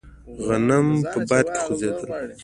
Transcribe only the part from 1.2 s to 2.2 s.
باد کې خوځېدل.